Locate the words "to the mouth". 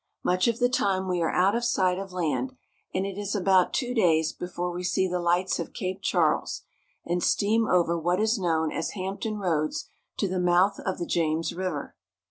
10.17-10.79